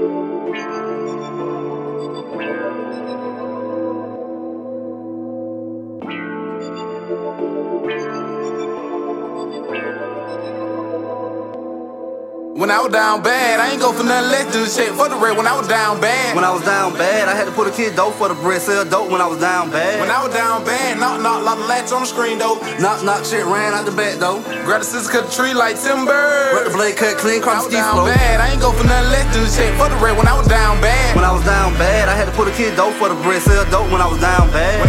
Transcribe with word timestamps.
When 0.00 0.08
I 12.70 12.80
was 12.80 12.92
down 12.92 13.22
bad, 13.22 13.60
I 13.60 13.72
ain't 13.72 13.80
go 13.80 13.92
for 13.92 14.04
nothing 14.04 14.30
less 14.30 14.52
than 14.52 14.64
the 14.64 14.68
check 14.68 14.88
for 14.96 15.08
the 15.08 15.16
red. 15.16 15.36
When 15.36 15.46
I 15.46 15.56
was 15.56 15.68
down 15.68 16.00
bad, 16.00 16.34
When 16.34 16.44
I 16.44 16.52
was 16.52 16.64
down 16.64 16.92
bad, 16.94 17.28
I 17.28 17.34
had 17.34 17.44
to 17.44 17.52
put 17.52 17.66
a 17.66 17.70
kid 17.70 17.96
dope 17.96 18.14
for 18.14 18.28
the 18.28 18.34
bread. 18.34 18.62
Sell 18.62 18.84
dope 18.84 19.10
when 19.10 19.20
I 19.20 19.26
was 19.26 19.40
down 19.40 19.70
bad. 19.70 20.00
when 20.00 20.10
I 20.10 20.24
was 20.24 20.32
down 20.32 20.64
bad, 20.64 20.79
knock 21.80 21.88
knock 21.88 21.88
like 21.88 21.88
the 21.88 21.88
latch 21.88 21.92
on 21.92 22.00
the 22.02 22.06
screen 22.06 22.38
though. 22.38 22.56
knock 22.80 23.04
knock 23.04 23.24
shit 23.24 23.44
ran 23.44 23.72
out 23.72 23.84
the 23.84 23.92
back 23.92 24.18
though. 24.18 24.42
Grab 24.64 24.80
the 24.80 24.84
scissors, 24.84 25.08
cut 25.08 25.26
the 25.28 25.32
tree 25.32 25.54
like 25.54 25.80
timber. 25.80 26.12
Rip 26.52 26.68
the 26.68 26.74
blade 26.74 26.96
cut 26.96 27.16
clean, 27.16 27.40
cross 27.40 27.66
the 27.66 27.72
down 27.72 27.94
flow. 27.94 28.06
bad, 28.06 28.40
I 28.40 28.52
ain't 28.52 28.60
go 28.60 28.72
for 28.72 28.84
nothing 28.84 29.10
less 29.10 29.26
than 29.32 29.44
the 29.44 29.50
check 29.50 29.72
for 29.78 29.88
the 29.88 29.96
red. 29.96 30.16
When 30.16 30.28
I 30.28 30.36
was 30.36 30.48
down 30.48 30.80
bad, 30.80 31.16
When 31.16 31.24
I 31.24 31.32
was 31.32 31.44
down 31.44 31.72
bad, 31.78 32.08
I 32.08 32.14
had 32.14 32.26
to 32.26 32.34
put 32.36 32.48
a 32.48 32.52
kid 32.52 32.76
dope 32.76 32.94
for 33.00 33.08
the 33.08 33.16
bread. 33.22 33.40
Sell 33.42 33.64
dope 33.70 33.88
when 33.90 34.00
I 34.00 34.08
was 34.08 34.20
down 34.20 34.50
bad. 34.52 34.79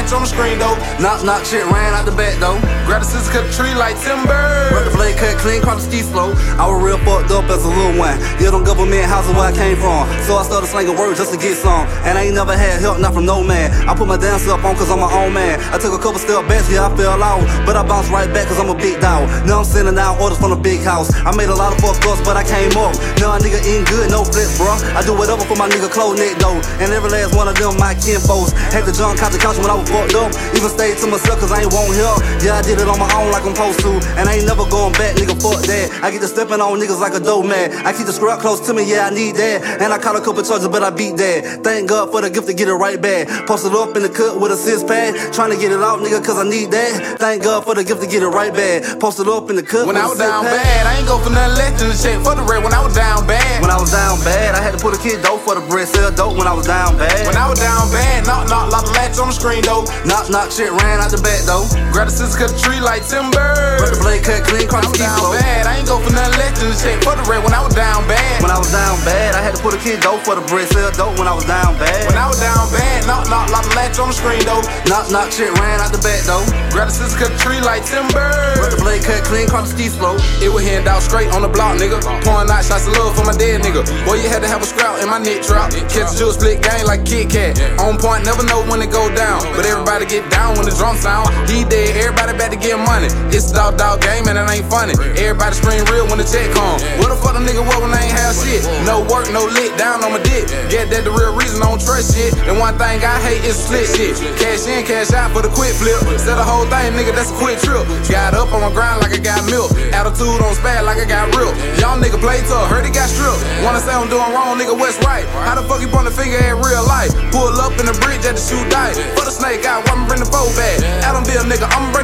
The 0.00 0.10
latch 0.10 0.12
on 0.12 0.22
the 0.22 0.28
screen 0.28 0.58
though. 0.58 0.76
knock 1.00 1.24
knock 1.24 1.44
shit 1.44 1.64
ran 1.68 1.92
out 1.92 2.04
the 2.04 2.12
back 2.12 2.38
though. 2.40 2.58
Grab 2.86 3.02
the 3.02 3.08
scissors, 3.08 3.28
cut 3.28 3.44
the 3.46 3.52
tree 3.52 3.74
like 3.74 3.98
timber. 4.00 4.32
Rip 4.72 4.88
the 4.88 4.94
blade 4.96 5.16
cut 5.16 5.36
clean, 5.38 5.60
cross 5.60 5.84
the 5.84 5.90
ski 5.90 6.00
flow. 6.02 6.32
I 6.56 6.64
was 6.68 6.80
real 6.82 6.98
fucked 7.04 7.30
up 7.30 7.44
as 7.50 7.64
a 7.64 7.68
little 7.68 7.96
one. 7.98 8.16
Yeah, 8.40 8.50
them 8.50 8.64
government 8.64 9.04
houses 9.04 9.34
where 9.36 9.48
I 9.48 9.52
came 9.52 9.76
from. 9.76 10.08
So 10.24 10.36
I 10.36 10.42
started 10.44 10.68
slinging 10.68 10.96
words 10.96 11.18
just 11.18 11.32
to 11.32 11.38
get 11.38 11.56
some. 11.56 11.86
And 12.06 12.16
I 12.16 12.30
ain't 12.30 12.34
never 12.34 12.56
had 12.56 12.80
help, 12.80 13.00
not 13.00 13.14
from 13.14 13.26
no 13.26 13.42
man. 13.42 13.70
I 13.88 13.94
put 13.94 14.08
my 14.08 14.16
dance 14.16 14.46
up 14.48 14.64
on 14.64 14.74
cause 14.76 14.90
I'm 14.90 15.00
my 15.00 15.10
own 15.12 15.32
man. 15.32 15.60
I 15.72 15.78
took 15.78 15.92
a 15.92 16.00
couple 16.00 16.18
step 16.18 16.46
backs, 16.48 16.70
yeah, 16.70 16.86
I 16.86 16.90
fell 16.96 17.20
out. 17.22 17.44
But 17.66 17.76
I 17.76 17.82
bounced 17.86 18.10
right 18.10 18.28
back 18.32 18.48
cause 18.48 18.58
I'm 18.58 18.70
a 18.70 18.78
big 18.78 19.00
dog. 19.00 19.28
Now 19.46 19.60
I'm 19.60 19.68
sending 19.68 19.98
out 19.98 20.20
orders 20.20 20.38
from 20.38 20.50
the 20.50 20.60
big 20.60 20.80
house. 20.82 21.12
I 21.26 21.34
made 21.36 21.48
a 21.48 21.56
lot 21.56 21.72
of 21.74 21.78
fuck 21.80 21.98
ups, 22.06 22.22
but 22.24 22.36
I 22.36 22.44
came 22.44 22.72
up. 22.78 22.94
Now 23.20 23.36
a 23.36 23.38
nigga 23.38 23.60
eating 23.66 23.84
good, 23.84 24.10
no 24.10 24.24
flex, 24.24 24.56
bro. 24.56 24.72
I 24.96 25.02
do 25.02 25.14
whatever 25.14 25.44
for 25.44 25.56
my 25.56 25.68
nigga 25.68 25.90
close 25.90 26.18
neck 26.18 26.38
though. 26.38 26.58
And 26.80 26.92
every 26.92 27.10
last 27.10 27.36
one 27.36 27.48
of 27.48 27.56
them 27.56 27.76
my 27.76 27.94
kinfolks. 27.94 28.52
Had 28.72 28.86
to 28.86 28.92
jump 28.92 29.20
out 29.22 29.32
the 29.32 29.38
couch 29.38 29.58
when 29.58 29.70
I 29.70 29.76
was 29.76 29.90
fucked 30.00 30.16
up. 30.16 30.32
Even 30.56 30.70
stayed 30.70 30.96
to 30.98 31.06
myself 31.06 31.40
cause 31.40 31.52
I 31.52 31.62
ain't 31.62 31.72
want 31.72 31.92
help. 31.96 32.24
Yeah, 32.40 32.56
I 32.56 32.62
did 32.62 32.80
it 32.80 32.88
on 32.88 32.98
my 32.98 33.10
own 33.16 33.30
like 33.30 33.44
I'm 33.44 33.54
supposed 33.54 33.80
to. 33.84 33.92
And 34.16 34.28
I 34.28 34.40
ain't 34.40 34.46
never 34.48 34.64
going 34.68 34.92
back, 34.96 35.16
nigga, 35.16 35.36
fuck 35.36 35.60
that. 35.68 36.00
I 36.02 36.10
get 36.10 36.20
to 36.24 36.30
stepping 36.30 36.60
on 36.60 36.80
niggas 36.80 37.00
like 37.00 37.14
a 37.14 37.20
dope 37.20 37.44
man. 37.44 37.72
I 37.84 37.92
keep 37.92 38.06
the 38.06 38.12
scrap 38.12 38.40
close 38.40 38.60
to 38.66 38.72
me, 38.72 38.88
yeah, 38.88 39.06
I 39.06 39.10
need 39.10 39.36
that. 39.36 39.80
And 39.82 39.92
I 39.92 39.98
caught 39.98 40.16
a 40.16 40.20
couple 40.24 40.42
charges, 40.42 40.68
but 40.68 40.82
I 40.82 40.90
beat 40.90 41.16
that. 41.20 41.64
Thank 41.64 41.88
God 41.88 42.10
for 42.10 42.20
the 42.20 42.30
gift 42.30 42.48
to 42.48 42.54
get 42.54 42.68
it 42.68 42.74
right 42.74 43.00
back. 43.00 43.28
Posted 43.46 43.72
up 43.74 43.96
in 43.96 44.02
the 44.02 44.08
cut 44.12 44.40
with 44.40 44.52
a 44.52 44.56
six 44.56 44.82
pad. 44.82 45.14
Trying 45.32 45.50
to 45.52 45.58
get 45.60 45.72
it 45.72 45.82
out, 45.82 46.00
nigga, 46.00 46.24
cause 46.24 46.38
I 46.38 46.48
need 46.48 46.70
that. 46.72 47.18
Thank 47.20 47.44
God 47.44 47.64
for 47.64 47.74
the 47.74 47.84
gift 47.84 48.00
to 48.00 48.08
get 48.08 48.22
it 48.22 48.32
right 48.32 48.52
back. 48.52 48.98
Posted 49.00 49.28
up 49.28 49.50
in 49.50 49.56
the 49.56 49.62
cut 49.62 49.86
When 49.86 49.96
I 49.96 50.06
was 50.06 50.18
down 50.18 50.44
pad. 50.44 50.56
bad, 50.56 50.86
I 50.86 50.98
ain't 50.98 51.08
go 51.08 51.18
for 51.18 51.30
nothing 51.30 51.56
less 51.58 51.74
than 51.80 51.88
the 51.92 51.96
check 51.96 52.16
for 52.24 52.34
the 52.34 52.44
red. 52.48 52.64
When 52.64 52.72
I 52.72 52.80
was 52.84 52.94
down 52.94 53.26
bad, 53.26 53.60
When 53.60 53.70
I 53.70 53.78
was 53.78 53.90
down 53.92 54.20
bad, 54.24 54.54
I 54.54 54.62
had 54.62 54.72
to 54.72 54.80
put 54.80 54.96
a 54.96 55.00
kid 55.00 55.22
dope 55.22 55.42
for 55.42 55.54
the 55.54 55.64
bread. 55.68 55.88
Sell 55.88 56.10
dope 56.10 56.36
when 56.36 56.46
I 56.46 56.54
was 56.54 56.66
down 56.66 56.96
bad. 56.96 57.26
when 57.26 57.36
I 57.36 57.48
was 57.48 57.58
down 57.58 57.90
bad, 57.90 58.26
knock 58.26 58.48
knock 58.48 58.70
like 58.72 58.84
the 58.86 58.92
latch 58.92 59.18
on 59.18 59.28
the 59.28 59.36
screen 59.36 59.62
though. 59.62 59.79
Knock 60.04 60.30
knock 60.30 60.50
shit 60.50 60.72
ran 60.82 61.00
out 61.00 61.10
the 61.12 61.20
back 61.20 61.44
though. 61.44 61.66
Grab 61.92 62.08
the 62.08 62.14
scissors, 62.14 62.36
cut 62.36 62.50
the 62.52 62.58
tree 62.58 62.80
like 62.80 63.06
timber. 63.06 63.38
Rip 63.80 63.94
the 63.94 64.00
blade 64.00 64.24
cut 64.24 64.42
clean, 64.44 64.66
cross 64.66 64.86
the 64.88 64.98
down 64.98 65.18
flow. 65.18 65.36
bad, 65.36 65.66
I 65.66 65.80
ain't 65.80 65.88
go 65.88 66.00
for 66.00 66.12
nothing 66.12 66.38
less 66.40 66.58
than 66.58 66.70
the 66.72 66.76
check 66.76 66.98
for 67.04 67.14
the 67.16 67.24
red. 67.28 67.44
When 67.44 67.54
I 67.54 67.62
was 67.62 67.74
down 67.74 68.04
bad, 68.08 68.42
When 68.42 68.50
I 68.50 68.58
was 68.58 68.70
down 68.72 68.98
bad, 69.04 69.34
I 69.34 69.40
had 69.40 69.56
to 69.56 69.60
put 69.62 69.74
a 69.74 69.80
kid 69.80 70.00
dope 70.00 70.22
for 70.26 70.34
the 70.34 70.44
bread. 70.50 70.68
Sell 70.70 70.90
dope 70.92 71.16
when 71.18 71.26
I 71.26 71.34
was 71.34 71.44
down 71.44 71.76
bad. 71.80 72.06
when 72.08 72.18
I 72.18 72.26
was 72.28 72.40
down 72.40 72.68
bad, 72.70 73.06
knock 73.06 73.28
knock 73.30 73.48
like 73.50 73.66
the 73.66 73.74
latch 73.76 73.98
on 73.98 74.12
the 74.12 74.16
screen 74.16 74.42
though. 74.44 74.62
knock 74.90 75.10
knock 75.10 75.32
shit 75.32 75.52
ran 75.60 75.80
out 75.80 75.92
the 75.92 76.02
back 76.02 76.22
though. 76.28 76.44
Grab 76.70 76.88
the 76.88 76.94
scissors, 76.94 77.16
cut 77.16 77.30
the 77.32 77.40
tree 77.40 77.60
like 77.60 77.84
timber. 77.86 78.28
Rip 78.60 78.74
the 78.74 78.80
blade 78.80 79.02
cut 79.02 79.22
clean, 79.24 79.48
cross 79.48 79.70
the 79.70 79.78
ski 79.78 79.86
flow. 79.88 80.16
It 80.44 80.50
was 80.50 80.62
hand 80.64 80.86
out 80.86 81.02
straight 81.02 81.32
on 81.32 81.42
the 81.42 81.50
block, 81.50 81.78
nigga. 81.78 81.98
Pouring 82.22 82.50
out 82.50 82.64
shots 82.64 82.86
of 82.86 82.94
love 82.98 83.16
for 83.16 83.24
my 83.24 83.34
dead 83.36 83.62
nigga. 83.62 83.86
Boy, 84.04 84.20
you 84.20 84.28
had 84.28 84.42
to 84.42 84.48
have 84.48 84.62
a 84.62 84.68
scrap 84.68 85.02
in 85.02 85.08
my 85.08 85.18
neck 85.18 85.42
trap. 85.42 85.72
Catch 85.88 86.14
a 86.14 86.16
jewel 86.16 86.32
split 86.32 86.62
game 86.62 86.86
like 86.86 87.04
Kit 87.04 87.30
Kat. 87.30 87.58
On 87.80 87.96
point, 87.98 88.24
never 88.24 88.44
know 88.44 88.62
when 88.66 88.82
it 88.82 88.90
go 88.90 89.08
down. 89.14 89.42
But 89.54 89.66
everybody 89.70 90.04
get 90.04 90.28
down 90.30 90.56
when 90.56 90.66
the 90.66 90.74
drum 90.74 90.96
sound. 90.96 91.30
He 91.48 91.64
dead, 91.64 91.96
everybody 91.96 92.19
get 92.60 92.76
money. 92.78 93.08
It's 93.32 93.50
dog 93.50 93.80
dog 93.80 94.04
game 94.04 94.28
and 94.28 94.36
it 94.36 94.46
ain't 94.46 94.68
funny. 94.68 94.92
Everybody 95.16 95.56
scream 95.56 95.82
real 95.88 96.06
when 96.06 96.20
the 96.20 96.28
check 96.28 96.52
come. 96.52 96.76
What 97.00 97.08
the 97.08 97.16
fuck 97.16 97.32
the 97.34 97.42
nigga 97.42 97.64
was 97.64 97.80
when 97.80 97.90
I 97.90 98.04
ain't 98.04 98.14
have 98.14 98.36
shit? 98.36 98.62
No 98.84 99.00
work, 99.08 99.32
no 99.32 99.48
lit, 99.48 99.74
down 99.80 100.04
on 100.04 100.12
my 100.12 100.22
dick. 100.22 100.46
Get 100.68 100.92
that 100.92 101.08
the 101.08 101.12
real 101.12 101.32
reason 101.34 101.64
I 101.64 101.72
don't 101.72 101.80
trust 101.80 102.14
shit. 102.14 102.36
And 102.46 102.60
one 102.60 102.76
thing 102.76 103.00
I 103.00 103.16
hate 103.24 103.42
is 103.42 103.56
split 103.56 103.88
shit. 103.88 104.14
Cash 104.36 104.68
in, 104.68 104.84
cash 104.84 105.10
out 105.16 105.32
for 105.32 105.40
the 105.40 105.50
quick 105.50 105.72
flip. 105.72 105.98
Sell 106.20 106.36
the 106.36 106.44
whole 106.44 106.68
thing, 106.68 106.92
nigga, 106.94 107.16
that's 107.16 107.32
a 107.32 107.38
quick 107.40 107.58
trip. 107.64 107.82
Got 108.12 108.36
up 108.36 108.52
on 108.52 108.60
my 108.60 108.70
grind 108.70 109.00
like 109.00 109.16
I 109.16 109.20
got 109.20 109.42
milk. 109.48 109.72
Attitude 109.96 110.40
on 110.44 110.52
spad 110.54 110.84
like 110.84 111.00
I 111.00 111.08
got 111.08 111.32
real. 111.32 111.50
Y'all 111.80 111.96
nigga 111.96 112.20
play 112.20 112.44
tough, 112.44 112.68
heard 112.68 112.84
he 112.84 112.92
got 112.92 113.08
stripped. 113.08 113.40
Wanna 113.64 113.80
say 113.80 113.96
I'm 113.96 114.12
doing 114.12 114.28
wrong, 114.36 114.60
nigga, 114.60 114.76
what's 114.76 115.00
right? 115.00 115.24
How 115.48 115.56
the 115.56 115.64
fuck 115.64 115.80
you 115.80 115.88
point 115.88 116.04
the 116.04 116.14
finger 116.14 116.36
at 116.36 116.60
real 116.60 116.84
life? 116.84 117.10
Pull 117.32 117.56
up 117.56 117.72
in 117.80 117.88
the 117.88 117.96
bridge 118.04 118.22
at 118.28 118.36
the 118.36 118.42
shoot 118.42 118.64
dice. 118.68 119.00
For 119.16 119.24
the 119.24 119.32
snake 119.32 119.64
out, 119.64 119.88
I'ma 119.88 120.04
bring 120.06 120.20
the 120.20 120.28
foe 120.28 120.48
back. 120.54 120.76
Adamsville, 121.02 121.48
nigga, 121.48 121.66
I'ma 121.72 121.88
bring 121.92 121.99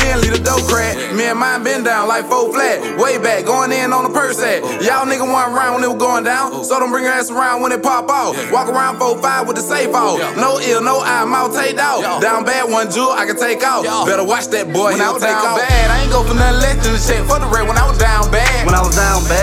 ain't 0.00 0.10
gotta 0.10 0.14
let 0.14 0.14
in, 0.14 0.20
leave 0.22 0.32
the 0.34 0.42
dough 0.42 0.62
crack. 0.66 0.96
Me 1.14 1.24
and 1.24 1.38
mine 1.38 1.62
been 1.64 1.84
down 1.84 2.08
like 2.08 2.26
four 2.26 2.52
flat. 2.52 2.98
Way 2.98 3.18
back, 3.18 3.44
going 3.44 3.72
in 3.72 3.92
on 3.92 4.04
the 4.04 4.10
purse 4.10 4.40
at. 4.42 4.62
Y'all 4.82 5.06
nigga 5.06 5.26
wasn't 5.26 5.54
around 5.54 5.74
when 5.74 5.84
it 5.84 5.88
was 5.88 5.98
going 6.00 6.24
down. 6.24 6.64
So 6.64 6.78
don't 6.78 6.90
bring 6.90 7.04
your 7.04 7.12
ass 7.12 7.30
around 7.30 7.62
when 7.62 7.72
it 7.72 7.82
pop 7.82 8.08
off. 8.08 8.34
Walk 8.50 8.68
around 8.68 8.98
4-5 8.98 9.46
with 9.46 9.56
the 9.56 9.62
safe 9.62 9.94
off. 9.94 10.18
No 10.36 10.58
ill, 10.60 10.82
no 10.82 11.00
eye, 11.00 11.24
mouth 11.24 11.54
taped 11.54 11.78
out. 11.78 12.20
Down 12.20 12.44
bad, 12.44 12.70
one 12.70 12.90
jewel, 12.90 13.10
I 13.10 13.26
can 13.26 13.36
take 13.36 13.62
out. 13.62 13.84
Better 14.06 14.24
watch 14.24 14.48
that 14.48 14.72
boy, 14.72 14.92
When 14.92 15.00
I 15.00 15.04
he'll 15.04 15.14
was 15.14 15.22
take 15.22 15.30
down 15.32 15.46
out. 15.46 15.58
bad, 15.58 15.90
I 15.90 16.02
ain't 16.02 16.12
go 16.12 16.22
for 16.24 16.34
nothing 16.34 16.60
less 16.60 16.76
than 16.84 16.92
the 16.94 17.00
check 17.02 17.22
for 17.26 17.38
the 17.38 17.46
red 17.46 17.66
when 17.68 17.76
I 17.78 17.86
was 17.88 17.98
down 17.98 18.30
bad. 18.30 18.66
When 18.66 18.74
I 18.74 18.80
was 18.82 18.94
down 18.96 19.22
bad, 19.24 19.24
I 19.24 19.24
had 19.24 19.28
to 19.28 19.33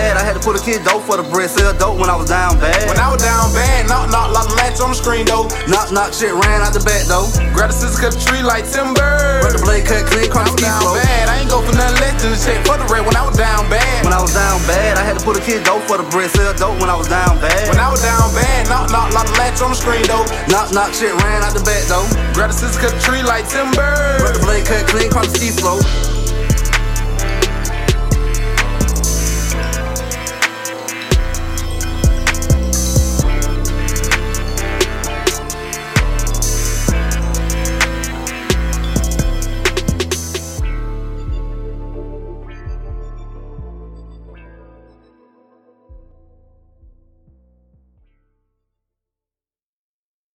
put 0.42 0.58
a 0.58 0.62
kid 0.62 0.82
dope 0.82 1.06
for 1.06 1.16
the 1.16 1.22
bread. 1.22 1.48
Sell 1.48 1.70
dope 1.78 1.96
when 1.96 2.10
I 2.10 2.18
was 2.18 2.28
down 2.28 2.58
bad. 2.58 2.82
When 2.90 2.98
I 2.98 3.14
was 3.14 3.22
down 3.22 3.54
bad, 3.54 3.86
knock 3.86 4.10
knock 4.10 4.34
like 4.34 4.50
the 4.50 4.56
latch 4.58 4.82
on 4.82 4.90
the 4.90 4.98
screen 4.98 5.24
though. 5.24 5.46
knock 5.70 5.94
knock 5.94 6.10
shit 6.10 6.34
ran 6.34 6.60
out 6.60 6.74
the 6.74 6.82
back 6.82 7.06
though. 7.06 7.30
Grab 7.54 7.70
the 7.70 7.76
scissors, 7.78 8.02
cut 8.02 8.12
the 8.12 8.20
tree 8.20 8.42
like 8.42 8.66
timber. 8.66 9.06
Rip 9.46 9.54
the 9.54 9.62
blade 9.62 9.86
cut 9.86 10.02
clean, 10.10 10.26
cross 10.28 10.50
the 10.50 10.58
down 10.58 10.82
bad, 10.98 11.30
I 11.30 11.46
ain't 11.46 11.50
go 11.50 11.62
for 11.62 11.72
nothing 11.78 11.98
less 12.02 12.18
than 12.18 12.34
the 12.34 12.38
check 12.42 12.58
for 12.66 12.76
the 12.76 12.86
red 12.90 13.06
when 13.06 13.14
I 13.14 13.22
was 13.22 13.38
down 13.38 13.70
bad. 13.70 14.02
When 14.02 14.12
I 14.12 14.20
was 14.20 14.34
down 14.34 14.58
bad, 14.66 14.98
I 14.98 15.06
had 15.06 15.16
to 15.16 15.22
put 15.22 15.38
a 15.38 15.42
kid 15.42 15.62
dope 15.62 15.86
for 15.86 15.96
the 15.96 16.06
bread. 16.10 16.28
Sell 16.34 16.50
dope 16.58 16.76
when 16.82 16.90
I 16.90 16.98
was 16.98 17.06
down 17.06 17.38
bad. 17.38 17.70
When 17.70 17.78
I 17.78 17.88
was 17.88 18.02
down 18.02 18.26
bad, 18.34 18.66
knock 18.66 18.90
knock 18.90 19.14
like 19.14 19.30
the 19.30 19.36
latch 19.38 19.62
on 19.62 19.70
the 19.70 19.78
screen 19.78 20.02
though. 20.10 20.26
knock 20.50 20.74
knock 20.74 20.90
shit 20.90 21.14
ran 21.22 21.46
out 21.46 21.54
the 21.54 21.62
back 21.62 21.86
though. 21.86 22.06
Grab 22.34 22.50
the 22.50 22.56
scissors, 22.58 22.82
cut 22.82 22.92
the 22.98 23.02
tree 23.06 23.22
like 23.22 23.46
timber. 23.46 23.94
Rip 24.18 24.34
the 24.34 24.42
blade 24.42 24.66
cut 24.66 24.90
clean, 24.90 25.06
cross 25.06 25.30
the 25.30 25.54
flow. 25.54 25.78